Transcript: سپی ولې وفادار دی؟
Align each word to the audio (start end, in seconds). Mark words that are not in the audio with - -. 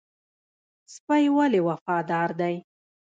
سپی 0.93 1.23
ولې 1.35 1.61
وفادار 1.67 2.29
دی؟ 2.39 2.55